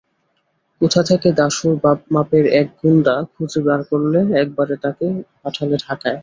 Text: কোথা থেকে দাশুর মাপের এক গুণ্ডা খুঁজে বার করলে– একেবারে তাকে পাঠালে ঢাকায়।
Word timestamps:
কোথা 0.81 1.01
থেকে 1.09 1.27
দাশুর 1.39 1.73
মাপের 2.11 2.45
এক 2.59 2.67
গুণ্ডা 2.79 3.15
খুঁজে 3.33 3.59
বার 3.65 3.79
করলে– 3.89 4.21
একেবারে 4.41 4.75
তাকে 4.83 5.05
পাঠালে 5.41 5.75
ঢাকায়। 5.85 6.17